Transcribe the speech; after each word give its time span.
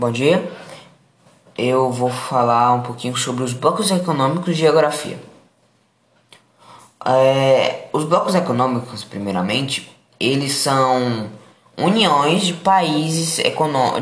Bom 0.00 0.10
dia. 0.10 0.50
Eu 1.58 1.92
vou 1.92 2.08
falar 2.08 2.72
um 2.72 2.80
pouquinho 2.80 3.14
sobre 3.18 3.44
os 3.44 3.52
blocos 3.52 3.90
econômicos 3.90 4.56
de 4.56 4.62
geografia. 4.62 5.22
É, 7.04 7.86
os 7.92 8.04
blocos 8.04 8.34
econômicos, 8.34 9.04
primeiramente, 9.04 9.94
eles 10.18 10.54
são 10.54 11.28
uniões 11.76 12.46
de 12.46 12.54
países, 12.54 13.42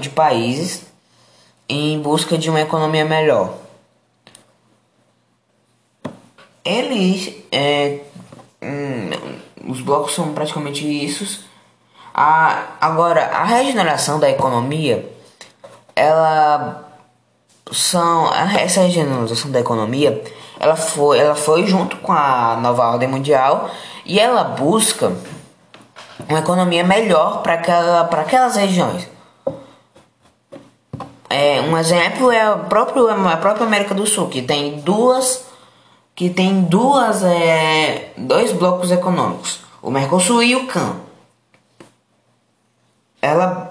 de 0.00 0.10
países 0.10 0.86
em 1.68 2.00
busca 2.00 2.38
de 2.38 2.48
uma 2.48 2.60
economia 2.60 3.04
melhor. 3.04 3.54
Eles, 6.64 7.34
é, 7.50 8.02
hum, 8.62 9.10
os 9.68 9.80
blocos 9.80 10.14
são 10.14 10.32
praticamente 10.32 10.86
isso. 10.86 11.44
A, 12.14 12.76
agora, 12.80 13.36
a 13.36 13.42
regeneração 13.42 14.20
da 14.20 14.30
economia 14.30 15.17
ela 15.98 16.84
são 17.70 18.32
essa 18.34 18.80
regionalização 18.80 19.50
da 19.50 19.60
economia 19.60 20.22
ela 20.58 20.76
foi 20.76 21.18
ela 21.18 21.34
foi 21.34 21.66
junto 21.66 21.96
com 21.98 22.12
a 22.12 22.56
nova 22.56 22.90
ordem 22.90 23.08
mundial 23.08 23.70
e 24.04 24.18
ela 24.18 24.42
busca 24.42 25.12
uma 26.28 26.40
economia 26.40 26.82
melhor 26.82 27.42
para 27.42 27.54
aquela 27.54 28.04
para 28.04 28.22
aquelas 28.22 28.56
regiões. 28.56 29.08
É, 31.30 31.60
um 31.60 31.76
exemplo 31.76 32.32
é 32.32 32.50
o 32.50 32.60
próprio 32.64 33.08
a 33.08 33.36
própria 33.36 33.66
América 33.66 33.94
do 33.94 34.06
Sul 34.06 34.28
que 34.28 34.42
tem 34.42 34.80
duas 34.80 35.46
que 36.14 36.30
tem 36.30 36.62
duas 36.62 37.22
é, 37.22 38.12
dois 38.16 38.50
blocos 38.52 38.90
econômicos 38.90 39.60
o 39.82 39.90
Mercosul 39.90 40.42
e 40.42 40.56
o 40.56 40.66
CAN 40.66 40.96
ela 43.20 43.67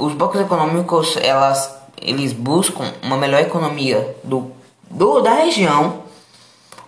os 0.00 0.14
blocos 0.14 0.40
econômicos 0.40 1.16
elas 1.16 1.78
eles 2.00 2.32
buscam 2.32 2.92
uma 3.02 3.16
melhor 3.16 3.40
economia 3.40 4.16
do, 4.24 4.50
do 4.90 5.20
da 5.20 5.34
região 5.34 6.02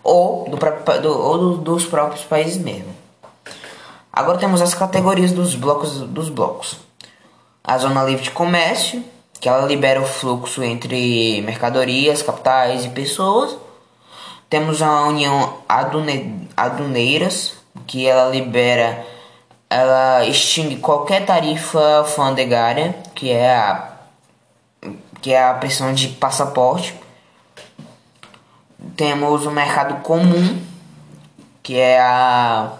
ou, 0.02 0.48
do, 0.48 0.56
do, 1.00 1.20
ou 1.20 1.38
do, 1.38 1.56
dos 1.58 1.84
próprios 1.84 2.24
países 2.24 2.56
mesmo. 2.56 2.94
Agora 4.12 4.38
temos 4.38 4.60
as 4.60 4.74
categorias 4.74 5.32
dos 5.32 5.54
blocos 5.54 6.00
dos 6.00 6.28
blocos. 6.28 6.76
A 7.62 7.78
zona 7.78 8.02
livre 8.04 8.24
de 8.24 8.30
comércio, 8.30 9.04
que 9.40 9.48
ela 9.48 9.66
libera 9.66 10.00
o 10.00 10.06
fluxo 10.06 10.62
entre 10.62 11.40
mercadorias, 11.42 12.22
capitais 12.22 12.84
e 12.84 12.88
pessoas. 12.88 13.56
Temos 14.50 14.82
a 14.82 15.02
União 15.06 15.54
Adune, 15.68 16.48
Aduneiras, 16.56 17.54
que 17.86 18.06
ela 18.06 18.30
libera 18.30 19.06
ela 19.72 20.26
extingue 20.26 20.76
qualquer 20.76 21.24
tarifa 21.24 21.98
alfandegária, 21.98 22.94
que 23.14 23.30
é 23.30 23.54
a 23.54 23.88
que 25.20 25.32
é 25.32 25.42
a 25.42 25.54
pressão 25.54 25.94
de 25.94 26.08
passaporte. 26.08 26.94
Temos 28.96 29.46
o 29.46 29.50
mercado 29.52 30.02
comum, 30.02 30.60
que 31.62 31.78
é 31.78 32.00
a 32.00 32.72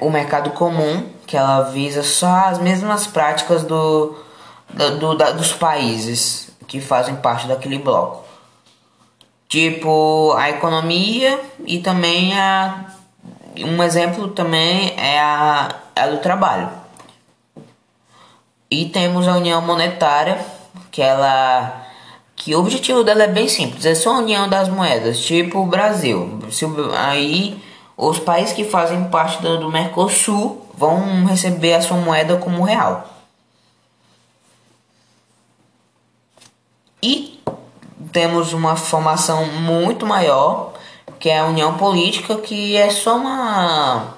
o 0.00 0.10
mercado 0.10 0.50
comum, 0.50 1.08
que 1.26 1.36
ela 1.36 1.62
visa 1.62 2.02
só 2.02 2.46
as 2.46 2.58
mesmas 2.58 3.06
práticas 3.06 3.64
do, 3.64 4.14
do, 4.70 4.98
do 4.98 5.14
da, 5.16 5.32
dos 5.32 5.52
países 5.52 6.50
que 6.68 6.80
fazem 6.80 7.16
parte 7.16 7.48
daquele 7.48 7.78
bloco. 7.78 8.24
Tipo 9.48 10.34
a 10.36 10.50
economia 10.50 11.40
e 11.66 11.78
também 11.78 12.38
a 12.38 12.93
um 13.58 13.82
exemplo 13.82 14.28
também 14.28 14.94
é 14.96 15.20
a, 15.20 15.74
a 15.94 16.06
do 16.06 16.18
trabalho. 16.18 16.70
E 18.70 18.86
temos 18.86 19.28
a 19.28 19.36
união 19.36 19.60
monetária, 19.62 20.44
que 20.90 21.00
ela 21.00 21.82
que 22.36 22.54
o 22.54 22.60
objetivo 22.60 23.04
dela 23.04 23.22
é 23.22 23.28
bem 23.28 23.48
simples, 23.48 23.86
é 23.86 23.94
só 23.94 24.16
a 24.16 24.18
união 24.18 24.48
das 24.48 24.68
moedas, 24.68 25.20
tipo 25.20 25.60
o 25.60 25.66
Brasil. 25.66 26.40
Se, 26.50 26.66
aí 26.96 27.62
os 27.96 28.18
países 28.18 28.52
que 28.52 28.64
fazem 28.64 29.04
parte 29.04 29.40
do, 29.40 29.58
do 29.60 29.70
Mercosul 29.70 30.68
vão 30.76 31.24
receber 31.24 31.74
a 31.74 31.80
sua 31.80 31.96
moeda 31.96 32.36
como 32.36 32.64
real. 32.64 33.08
E 37.02 37.40
temos 38.12 38.52
uma 38.52 38.76
formação 38.76 39.46
muito 39.46 40.06
maior 40.06 40.73
que 41.24 41.30
é 41.30 41.38
a 41.38 41.46
União 41.46 41.78
Política, 41.78 42.36
que 42.36 42.76
é 42.76 42.90
só 42.90 43.16
uma. 43.16 44.14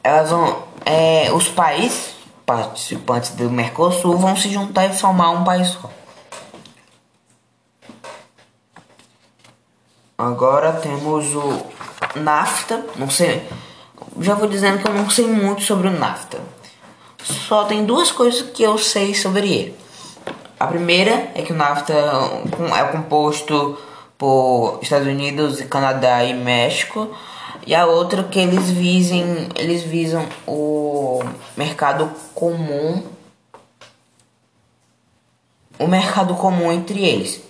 Elas 0.00 0.30
vão. 0.30 0.62
É, 0.86 1.28
os 1.32 1.48
países 1.48 2.14
participantes 2.46 3.30
do 3.30 3.50
Mercosul 3.50 4.16
vão 4.16 4.36
se 4.36 4.48
juntar 4.48 4.86
e 4.86 4.92
formar 4.92 5.30
um 5.30 5.42
país 5.42 5.70
só. 5.70 5.90
Agora 10.16 10.74
temos 10.74 11.34
o 11.34 11.66
NAFTA. 12.14 12.86
Não 12.94 13.10
sei. 13.10 13.48
Já 14.20 14.36
vou 14.36 14.46
dizendo 14.46 14.78
que 14.78 14.88
eu 14.88 14.94
não 14.94 15.10
sei 15.10 15.26
muito 15.26 15.62
sobre 15.62 15.88
o 15.88 15.98
NAFTA. 15.98 16.38
Só 17.24 17.64
tem 17.64 17.84
duas 17.84 18.12
coisas 18.12 18.42
que 18.50 18.62
eu 18.62 18.78
sei 18.78 19.16
sobre 19.16 19.52
ele. 19.52 19.76
A 20.60 20.68
primeira 20.68 21.32
é 21.34 21.42
que 21.42 21.52
o 21.52 21.56
NAFTA 21.56 21.92
é 22.78 22.84
composto 22.84 23.76
por 24.22 24.78
Estados 24.80 25.08
Unidos, 25.08 25.60
Canadá 25.62 26.22
e 26.22 26.32
México. 26.32 27.12
E 27.66 27.74
a 27.74 27.86
outra 27.86 28.22
que 28.22 28.38
eles 28.38 28.70
visem, 28.70 29.48
eles 29.56 29.82
visam 29.82 30.24
o 30.46 31.24
mercado 31.56 32.08
comum, 32.32 33.04
o 35.80 35.88
mercado 35.88 36.36
comum 36.36 36.70
entre 36.70 37.04
eles. 37.04 37.42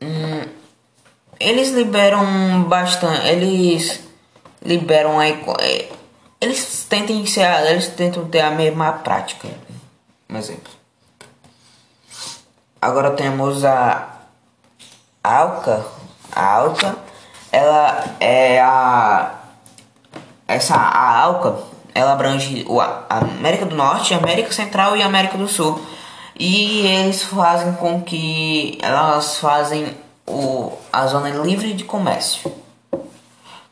Hum, 0.00 0.44
eles 1.38 1.70
liberam 1.70 2.64
bastante, 2.64 3.28
eles 3.28 4.00
liberam 4.60 5.20
a 5.20 5.28
eles 6.40 6.84
tentem 6.88 7.24
ser, 7.26 7.46
eles 7.68 7.86
tentam 7.86 8.28
ter 8.28 8.40
a 8.40 8.50
mesma 8.50 8.92
prática. 8.94 9.48
Um 10.28 10.36
exemplo. 10.36 10.81
Agora 12.82 13.12
temos 13.12 13.64
a 13.64 14.08
Alca. 15.22 15.84
A 16.34 16.54
Alca, 16.56 16.96
ela 17.52 18.04
é 18.18 18.60
a 18.60 19.34
essa 20.48 20.74
a 20.74 21.20
Alca, 21.20 21.58
ela 21.94 22.12
abrange 22.12 22.66
a 23.08 23.18
América 23.18 23.66
do 23.66 23.76
Norte, 23.76 24.14
América 24.14 24.50
Central 24.50 24.96
e 24.96 25.02
América 25.02 25.38
do 25.38 25.46
Sul. 25.46 25.80
E 26.36 26.84
eles 26.88 27.22
fazem 27.22 27.72
com 27.74 28.02
que 28.02 28.76
elas 28.82 29.38
fazem 29.38 29.96
o, 30.26 30.72
a 30.92 31.06
zona 31.06 31.28
livre 31.28 31.74
de 31.74 31.84
comércio 31.84 32.52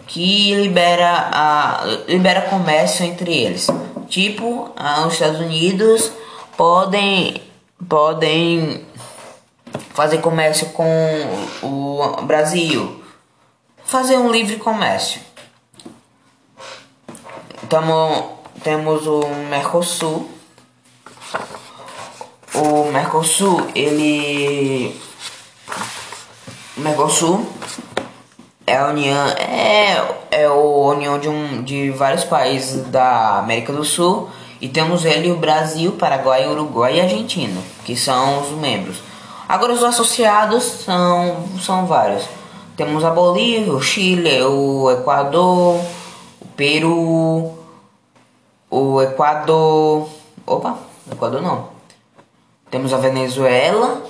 que 0.06 0.54
libera 0.54 1.30
a 1.32 1.84
libera 2.06 2.42
comércio 2.42 3.04
entre 3.04 3.32
eles. 3.32 3.66
Tipo, 4.08 4.70
os 5.04 5.14
Estados 5.14 5.40
Unidos 5.40 6.12
podem 6.56 7.40
podem 7.88 8.84
fazer 9.94 10.18
comércio 10.18 10.70
com 10.70 10.88
o 11.62 12.22
Brasil, 12.22 13.02
fazer 13.84 14.16
um 14.16 14.30
livre 14.30 14.56
comércio. 14.56 15.20
Tamo, 17.68 18.38
temos 18.62 19.06
o 19.06 19.26
Mercosul. 19.48 20.30
O 22.54 22.90
Mercosul, 22.90 23.66
ele. 23.74 25.00
O 26.76 26.80
Mercosul 26.80 27.46
é 28.66 28.76
a 28.76 28.88
união 28.88 29.28
é, 29.36 30.02
é 30.30 30.44
a 30.46 30.54
união 30.54 31.18
de, 31.18 31.28
um, 31.28 31.62
de 31.62 31.90
vários 31.90 32.24
países 32.24 32.86
da 32.86 33.38
América 33.38 33.72
do 33.72 33.84
Sul 33.84 34.30
e 34.60 34.68
temos 34.68 35.04
ele 35.04 35.30
o 35.30 35.36
Brasil, 35.36 35.92
Paraguai, 35.92 36.46
Uruguai 36.46 36.96
e 36.96 37.00
Argentina, 37.00 37.60
que 37.84 37.96
são 37.96 38.42
os 38.42 38.50
membros. 38.50 39.09
Agora 39.50 39.72
os 39.72 39.82
associados 39.82 40.62
são, 40.62 41.44
são 41.58 41.84
vários. 41.84 42.22
Temos 42.76 43.02
a 43.04 43.10
Bolívia, 43.10 43.72
o 43.72 43.82
Chile, 43.82 44.40
o 44.44 44.88
Equador, 44.92 45.74
o 46.40 46.46
Peru, 46.54 47.50
o 48.70 49.02
Equador. 49.02 50.08
Opa, 50.46 50.78
Equador 51.10 51.42
não. 51.42 51.70
Temos 52.70 52.92
a 52.92 52.98
Venezuela 52.98 54.00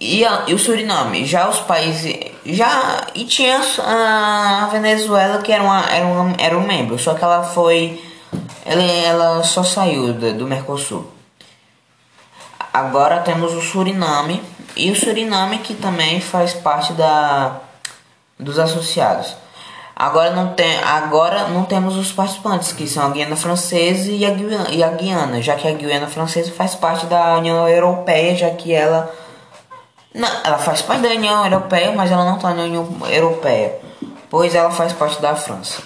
e, 0.00 0.24
a, 0.24 0.46
e 0.48 0.52
o 0.52 0.58
Suriname. 0.58 1.24
Já 1.26 1.48
os 1.48 1.60
países. 1.60 2.32
Já. 2.44 3.06
E 3.14 3.24
tinha 3.24 3.60
a 3.78 4.68
Venezuela 4.72 5.40
que 5.42 5.52
era, 5.52 5.62
uma, 5.62 5.88
era, 5.92 6.06
um, 6.06 6.34
era 6.36 6.58
um 6.58 6.66
membro, 6.66 6.98
só 6.98 7.14
que 7.14 7.22
ela 7.22 7.44
foi. 7.44 8.02
Ela, 8.64 8.82
ela 8.82 9.42
só 9.44 9.62
saiu 9.62 10.12
do, 10.12 10.34
do 10.38 10.44
Mercosul. 10.48 11.06
Agora 12.72 13.20
temos 13.20 13.52
o 13.52 13.60
Suriname 13.60 14.42
e 14.74 14.90
o 14.90 14.96
Suriname 14.96 15.58
que 15.58 15.74
também 15.74 16.20
faz 16.20 16.54
parte 16.54 16.92
da 16.94 17.60
dos 18.38 18.58
associados. 18.58 19.36
Agora 19.94 20.30
não, 20.30 20.54
tem, 20.54 20.78
agora 20.82 21.48
não 21.48 21.64
temos 21.64 21.96
os 21.96 22.10
participantes, 22.10 22.72
que 22.72 22.88
são 22.88 23.06
a 23.06 23.10
Guiana 23.10 23.36
Francesa 23.36 24.10
e 24.10 24.24
a, 24.24 24.30
Guiana, 24.30 24.70
e 24.70 24.82
a 24.82 24.88
Guiana, 24.88 25.40
já 25.40 25.54
que 25.54 25.68
a 25.68 25.72
Guiana 25.72 26.08
Francesa 26.08 26.50
faz 26.50 26.74
parte 26.74 27.06
da 27.06 27.36
União 27.36 27.68
Europeia, 27.68 28.34
já 28.34 28.50
que 28.50 28.72
ela. 28.72 29.14
Não, 30.14 30.28
ela 30.44 30.58
faz 30.58 30.82
parte 30.82 31.02
da 31.02 31.10
União 31.10 31.44
Europeia, 31.44 31.92
mas 31.92 32.10
ela 32.10 32.24
não 32.24 32.36
está 32.36 32.52
na 32.52 32.64
União 32.64 32.88
Europeia, 33.08 33.78
pois 34.28 34.54
ela 34.54 34.70
faz 34.70 34.92
parte 34.92 35.20
da 35.20 35.36
França. 35.36 35.82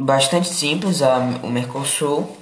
Bastante 0.00 0.48
simples 0.48 1.02
a, 1.02 1.18
o 1.42 1.48
Mercosul. 1.48 2.36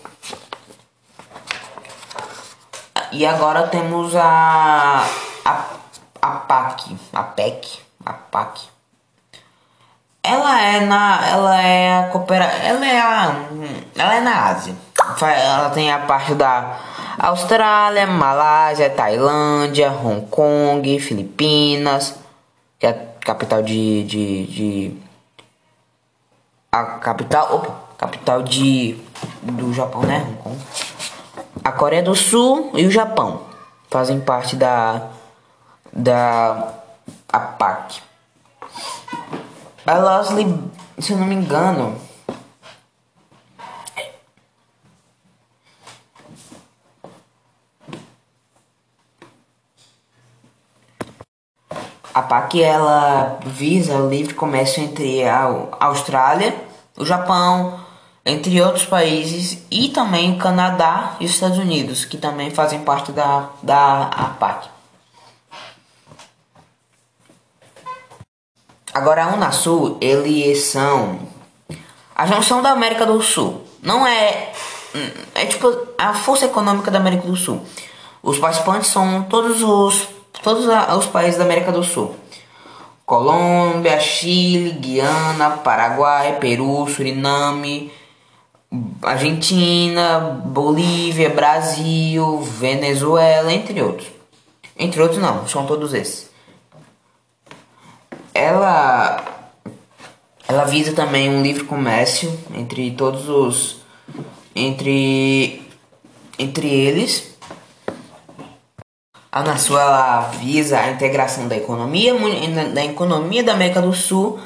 E 3.12 3.25
agora 3.26 3.69
temos 3.69 4.14
a, 4.17 5.06
a, 5.44 5.64
a 6.23 6.31
PAC, 6.31 6.97
a 7.12 7.23
PEC 7.23 7.87
a 8.06 8.12
PAC. 8.12 8.61
Ela 10.23 10.61
é 10.61 10.81
na, 10.81 11.29
ela 11.29 11.61
é 11.61 11.99
a 11.99 12.08
coopera, 12.08 12.44
ela 12.44 12.87
é 12.87 13.00
a, 13.00 13.35
ela 13.97 14.14
é 14.14 14.20
na 14.20 14.47
Ásia. 14.47 14.75
Ela 15.20 15.70
tem 15.70 15.91
a 15.91 16.00
parte 16.00 16.35
da 16.35 16.79
Austrália, 17.19 18.06
Malásia, 18.06 18.91
Tailândia, 18.91 19.91
Hong 19.93 20.26
Kong, 20.26 20.99
Filipinas, 21.00 22.19
que 22.79 22.87
é 22.87 22.91
a 22.91 23.25
capital 23.25 23.62
de, 23.62 24.05
de, 24.05 24.47
de 24.47 25.03
a 26.73 26.85
capital, 26.99 27.55
opa, 27.55 27.75
capital 27.97 28.43
de 28.43 28.99
do 29.43 29.73
Japão, 29.73 30.03
né? 30.03 30.26
Hong 30.29 30.37
Kong. 30.43 30.58
A 31.66 31.72
Coreia 31.72 32.00
do 32.00 32.14
Sul 32.14 32.70
e 32.74 32.86
o 32.86 32.90
Japão 32.92 33.40
fazem 33.90 34.20
parte 34.20 34.54
da 34.54 35.08
da 35.92 36.74
a 37.28 37.40
PAC. 37.40 38.02
A 39.84 39.94
Leslie, 39.94 40.46
se 40.96 41.12
eu 41.12 41.18
não 41.18 41.26
me 41.26 41.34
engano, 41.34 42.00
a 52.14 52.22
PAC 52.22 52.62
ela 52.62 53.40
visa 53.44 53.96
o 53.96 54.08
livre 54.08 54.34
comércio 54.34 54.84
entre 54.84 55.24
a 55.24 55.50
Austrália, 55.80 56.54
o 56.96 57.04
Japão, 57.04 57.80
entre 58.26 58.61
outros 58.61 58.84
países 58.84 59.64
e 59.70 59.88
também 59.90 60.32
o 60.32 60.38
Canadá 60.38 61.14
e 61.20 61.25
os 61.25 61.31
Estados 61.31 61.58
Unidos, 61.58 62.05
que 62.05 62.19
também 62.19 62.50
fazem 62.50 62.81
parte 62.81 63.12
da, 63.12 63.50
da 63.62 64.08
APAC. 64.08 64.69
Agora 68.93 69.25
a 69.25 69.28
Unasul, 69.28 69.96
eles 70.00 70.64
são 70.64 71.20
a 72.17 72.26
junção 72.26 72.61
da 72.61 72.70
América 72.70 73.06
do 73.06 73.23
Sul. 73.23 73.62
Não 73.81 74.05
é 74.05 74.52
é 75.34 75.46
tipo 75.46 75.70
a 75.96 76.14
força 76.14 76.46
econômica 76.46 76.90
da 76.90 76.99
América 76.99 77.29
do 77.29 77.37
Sul. 77.37 77.62
Os 78.22 78.38
participantes 78.38 78.88
são 78.88 79.22
todos 79.25 79.62
os 79.62 80.08
todos 80.43 80.67
os 80.67 81.06
países 81.06 81.38
da 81.38 81.44
América 81.44 81.70
do 81.70 81.84
Sul. 81.84 82.17
Colômbia, 83.05 84.00
Chile, 84.00 84.72
Guiana, 84.72 85.50
Paraguai, 85.58 86.38
Peru, 86.40 86.88
Suriname, 86.88 87.93
Argentina, 89.02 90.20
Bolívia, 90.44 91.30
Brasil, 91.30 92.40
Venezuela, 92.40 93.52
entre 93.52 93.80
outros. 93.82 94.08
Entre 94.78 95.00
outros 95.00 95.20
não, 95.20 95.46
são 95.48 95.66
todos 95.66 95.94
esses 95.94 96.36
ela 98.36 99.24
ela 100.46 100.64
visa 100.64 100.92
também 100.92 101.30
um 101.30 101.42
livre 101.42 101.64
comércio 101.64 102.38
entre 102.54 102.90
todos 102.90 103.28
os 103.28 103.78
entre 104.54 105.62
entre 106.38 106.69
eles 106.69 107.34
a 109.32 109.40
Unasul 109.40 109.78
ela 109.78 110.20
visa 110.28 110.78
a 110.78 110.90
integração 110.90 111.48
da 111.48 111.56
economia 111.56 112.14
da 112.74 112.84
economia 112.84 113.42
da 113.42 113.54
América 113.54 113.80
do 113.80 113.94
Sul 113.94 114.38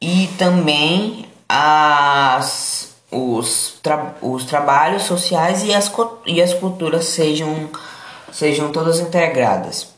e 0.00 0.28
também 0.38 1.26
as 1.48 2.75
os, 3.16 3.78
tra, 3.82 4.14
os 4.20 4.44
trabalhos 4.44 5.02
sociais 5.04 5.62
e 5.62 5.74
as, 5.74 5.90
e 6.26 6.42
as 6.42 6.52
culturas 6.54 7.06
sejam 7.06 7.68
sejam 8.32 8.70
todas 8.70 9.00
integradas 9.00 9.96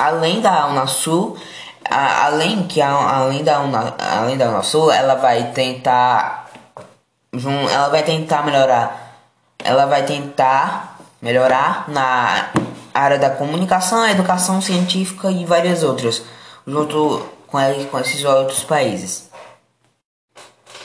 além 0.00 0.40
da 0.40 0.66
Unasul, 0.68 1.36
a, 1.88 2.26
além 2.26 2.66
que 2.66 2.80
a, 2.80 2.90
além 2.90 3.44
da 3.44 3.60
Una, 3.60 3.94
além 3.98 4.36
da 4.36 4.48
Unasul, 4.48 4.90
ela 4.90 5.14
vai 5.14 5.52
tentar 5.52 6.48
ela 7.32 7.88
vai 7.90 8.02
tentar 8.02 8.44
melhorar, 8.44 9.14
ela 9.62 9.86
vai 9.86 10.04
tentar 10.04 10.98
melhorar 11.22 11.84
na 11.88 12.50
área 12.92 13.18
da 13.18 13.30
comunicação, 13.30 14.08
educação 14.08 14.60
científica 14.60 15.30
e 15.30 15.44
várias 15.44 15.84
outras, 15.84 16.22
junto 16.66 17.24
com, 17.46 17.58
com 17.90 17.98
esses 18.00 18.24
outros 18.24 18.64
países. 18.64 19.29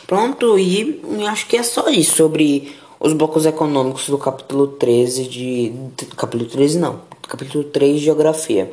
Pronto, 0.07 0.59
e 0.59 1.01
acho 1.27 1.47
que 1.47 1.57
é 1.57 1.63
só 1.63 1.89
isso 1.89 2.15
sobre 2.15 2.75
os 2.99 3.13
blocos 3.13 3.45
econômicos 3.45 4.07
do 4.07 4.17
capítulo 4.17 4.67
13 4.67 5.27
de. 5.27 5.73
Capítulo 6.15 6.49
13 6.49 6.79
não, 6.79 7.01
capítulo 7.27 7.63
3 7.63 7.99
de 7.99 8.05
Geografia. 8.05 8.71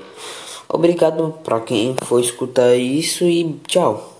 Obrigado 0.68 1.34
para 1.42 1.60
quem 1.60 1.96
foi 2.04 2.20
escutar 2.22 2.76
isso 2.76 3.24
e 3.24 3.58
tchau. 3.66 4.11